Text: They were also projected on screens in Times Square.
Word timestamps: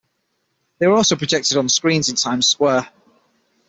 They 0.79 0.87
were 0.87 0.95
also 0.95 1.15
projected 1.15 1.57
on 1.57 1.69
screens 1.69 2.09
in 2.09 2.15
Times 2.15 2.47
Square. 2.47 2.89